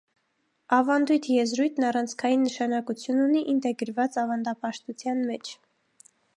[0.77, 5.57] «Ավանդույթ» եզրույթն առանցքային նշանակություն ունի ինտեգրված ավանդապաշտության մեջ։